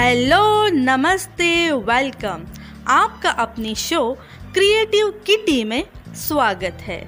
Hello, 0.00 0.68
नमस्ते, 0.68 1.70
welcome. 1.70 2.46
आपका 2.88 3.30
अपनी 3.30 3.74
शो 3.74 4.14
क्रिएटिव 4.54 5.10
किटी 5.26 5.64
में 5.64 5.84
स्वागत 6.14 6.78
है। 6.80 7.04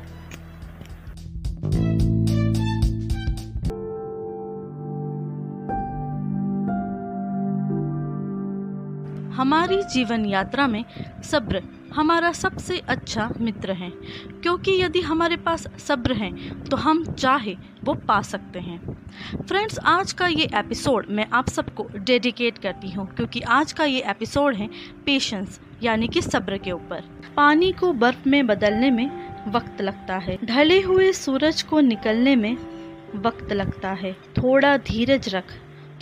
हमारी 9.35 9.83
जीवन 9.83 10.27
यात्रा 10.27 10.67
में 10.67 10.85
सब्र 11.25 11.63
हमारा 11.93 12.31
सबसे 12.33 12.79
अच्छा 12.89 13.29
मित्र 13.41 13.73
है। 13.73 13.91
क्योंकि 14.43 14.73
यदि 14.75 15.01
हमारे 15.03 15.37
पास 15.39 15.67
सब्र 15.79 16.13
है 16.15 16.31
तो 16.61 16.77
हम 16.77 17.05
चाहे 17.07 17.57
वो 17.85 17.95
पा 18.09 18.21
सकते 18.23 18.59
हैं। 18.59 18.79
फ्रेंड्स, 19.39 19.79
आज 19.79 20.13
का 20.13 20.27
ये 20.27 20.49
एपिसोड 20.55 21.07
मैं 21.11 21.27
आप 21.31 21.49
सबको 21.49 21.87
डेडिकेट 21.97 22.59
करती 22.59 22.91
हूँ, 22.91 23.07
क्योंकि 23.07 23.41
आज 23.41 23.73
का 23.73 23.85
ये 23.85 24.03
एपिसोड 24.11 24.55
है 24.55 24.69
पेशेंस, 25.07 25.61
यानी 25.83 26.09
कि 26.09 26.23
सब्र 26.23 26.59
के 26.59 26.73
ऊपर। 26.73 27.05
पानी 27.37 27.71
को 27.73 27.93
बर्फ़ 27.95 28.29
में 28.29 28.47
बदलने 28.47 28.91
में 28.91 29.11
वक्त 29.49 29.81
लगता 29.83 30.17
है। 30.19 30.39
ढले 30.45 30.81
हुए 30.81 31.13
सूरज 31.13 31.63
को 31.63 31.81
निकलने 31.83 32.37
में 32.37 32.57
वक्त 33.17 33.53
लगता 33.53 33.91
है। 33.93 34.13
थोड़ा 34.37 34.77
धीरज 34.79 35.29
रख, 35.35 35.53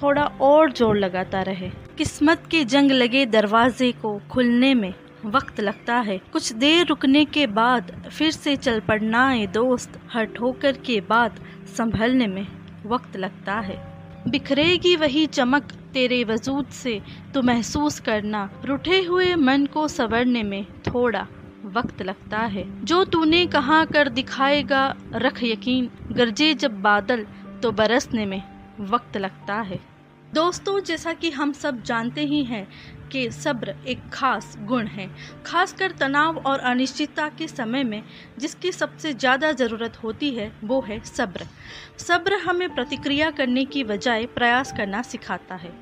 थोड़ा 0.02 0.24
और 0.40 0.72
ज़ोर 0.72 0.96
लगाता 0.96 1.42
रहे। 1.42 1.70
किस्मत 1.98 2.42
के 2.50 2.64
जंग 2.64 2.90
लगे 2.92 3.24
दरवाजे 3.28 3.90
को 3.92 4.20
खुलने 4.30 4.74
में 4.74 4.92
वक्त 5.24 5.60
लगता 5.60 5.96
है। 5.96 6.18
कुछ 6.32 6.52
देर 6.52 6.86
रुकने 6.86 7.24
के 7.24 7.46
बाद 7.46 7.92
फिर 8.12 8.30
से 8.30 8.56
चल 8.56 8.80
पड़ना 8.80 9.28
है 9.28 9.46
दोस्त, 9.46 9.98
हर 10.12 10.24
ठोकर 10.26 10.76
के 10.76 11.00
बाद 11.00 11.40
संभलने 11.76 12.26
में 12.26 12.46
वक्त 12.86 13.16
लगता 13.16 13.58
है। 13.60 13.76
बिखरेगी 14.28 14.94
वही 14.96 15.26
चमक 15.26 15.72
तेरे 15.92 16.22
वजूद 16.24 16.66
से 16.66 17.00
तो 17.34 17.42
महसूस 17.42 18.00
करना, 18.00 18.48
रुठे 18.64 19.02
हुए 19.02 19.34
मन 19.34 19.66
को 19.66 19.86
संवरने 19.88 20.42
में 20.42 20.64
थोड़ा 20.86 21.26
वक्त 21.66 22.02
लगता 22.02 22.38
है। 22.38 22.64
जो 22.84 23.04
तूने 23.04 23.46
कहा 23.46 23.84
कर 23.84 24.08
दिखाएगा, 24.08 24.94
रख 25.14 25.42
यकीन, 25.42 25.90
गरजे 26.12 26.52
जब 26.54 26.80
बादल 26.82 27.26
तो 27.62 27.72
बरसने 27.72 28.26
में 28.26 28.42
वक्त 28.80 29.16
लगता 29.16 29.54
है। 29.54 29.89
दोस्तों, 30.34 30.80
जैसा 30.80 31.12
कि 31.12 31.30
हम 31.30 31.52
सब 31.52 31.82
जानते 31.82 32.24
ही 32.24 32.42
हैं 32.44 32.66
कि 33.12 33.30
सब्र 33.30 33.74
एक 33.88 34.00
खास 34.12 34.56
गुण 34.60 34.86
है, 34.86 35.08
खासकर 35.46 35.90
तनाव 35.90 36.36
और 36.38 36.58
अनिश्चितता 36.60 37.28
के 37.28 37.48
समय 37.48 37.84
में 37.84 38.02
जिसकी 38.38 38.72
सबसे 38.72 39.12
ज़्यादा 39.12 39.50
ज़रूरत 39.52 39.96
होती 40.02 40.30
है, 40.30 40.50
वो 40.64 40.80
है 40.80 41.00
सब्र। 41.06 41.46
सब्र 41.98 42.38
हमें 42.38 42.68
प्रतिक्रिया 42.74 43.30
करने 43.30 43.64
की 43.64 43.84
बजाय 43.84 44.26
प्रयास 44.26 44.72
करना 44.72 45.02
सिखाता 45.02 45.54
है। 45.54 45.72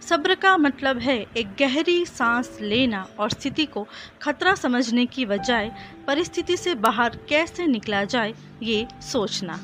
सब्र 0.00 0.34
का 0.34 0.56
मतलब 0.56 0.98
है 0.98 1.18
एक 1.36 1.54
गहरी 1.58 2.04
सांस 2.06 2.56
लेना 2.60 3.06
और 3.18 3.30
स्थिति 3.30 3.66
को 3.66 3.86
खतरा 4.22 4.54
समझने 4.54 5.06
की 5.06 5.26
बजाय 5.26 5.70
परिस्थिति 6.06 6.56
से 6.56 6.74
बाहर 6.76 7.18
कैसे 7.28 7.66
निकला 7.66 8.04
जाए, 8.04 8.34
ये 8.62 8.86
सोचना। 9.02 9.60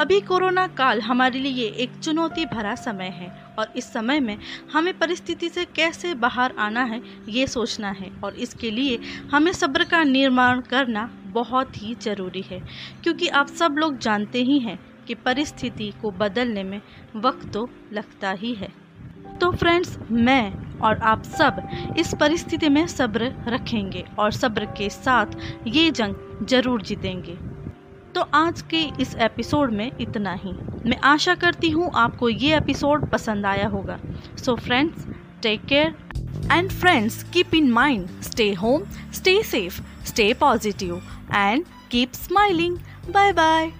अभी 0.00 0.20
कोरोना 0.20 0.66
काल 0.66 1.00
हमारे 1.00 1.38
लिए 1.38 1.64
एक 1.82 1.96
चुनौती 1.96 2.44
भरा 2.46 2.74
समय 2.74 3.08
है 3.14 3.28
और 3.58 3.72
इस 3.76 3.92
समय 3.92 4.20
में 4.20 4.36
हमें 4.72 4.92
परिस्थिति 4.98 5.48
से 5.48 5.64
कैसे 5.66 6.12
बाहर 6.14 6.54
आना 6.58 6.82
है, 6.82 7.00
ये 7.28 7.46
सोचना 7.46 7.90
है 7.90 8.10
और 8.24 8.34
इसके 8.36 8.70
लिए 8.70 8.98
हमें 9.32 9.52
सब्र 9.52 9.84
का 9.84 10.02
निर्माण 10.04 10.60
करना 10.60 11.04
बहुत 11.26 11.82
ही 11.82 11.94
ज़रूरी 12.02 12.42
है, 12.42 12.60
क्योंकि 13.02 13.28
आप 13.28 13.48
सब 13.50 13.76
लोग 13.78 13.98
जानते 13.98 14.42
ही 14.42 14.58
हैं 14.58 14.78
कि 15.06 15.14
परिस्थिति 15.16 15.92
को 16.02 16.10
बदलने 16.12 16.62
में 16.62 16.80
वक्त 17.16 17.46
तो 17.52 17.68
लगता 17.92 18.30
ही 18.32 18.54
है। 18.54 18.72
तो 19.40 19.50
फ्रेंड्स, 19.52 19.98
मैं 20.10 20.78
और 20.80 20.98
आप 21.04 21.22
सब 21.24 21.62
इस 21.98 22.14
परिस्थिति 22.20 22.68
में 22.68 22.86
सब्र 22.88 23.32
रखेंगे 23.48 24.04
और 24.18 24.32
सब्र 24.32 24.72
के 24.78 24.90
साथ 24.90 25.38
ये 25.68 25.90
जंग 25.92 26.46
ज़रूर 26.46 26.82
जीतेंगे। 26.82 27.38
तो 28.20 28.24
आज 28.34 28.60
के 28.62 28.80
इस 29.00 29.14
एपिसोड 29.14 29.70
में 29.72 29.90
इतना 30.00 30.32
ही। 30.34 30.52
मैं 30.86 30.96
आशा 31.04 31.34
करती 31.34 31.70
हूँ 31.70 31.90
आपको 31.94 32.28
ये 32.28 32.56
एपिसोड 32.56 33.08
पसंद 33.10 33.46
आया 33.46 33.68
होगा। 33.68 33.98
So 34.44 34.54
friends 34.56 35.06
take 35.42 35.64
care 35.64 35.94
and 36.52 36.70
friends 36.70 37.22
keep 37.32 37.54
in 37.54 37.70
mind 37.72 38.08
stay 38.22 38.52
home 38.54 38.84
stay 39.12 39.42
safe 39.42 39.80
stay 40.06 40.32
positive 40.34 41.02
and 41.34 41.64
keep 41.90 42.12
smiling 42.12 42.76
bye 43.10 43.32
bye 43.32 43.72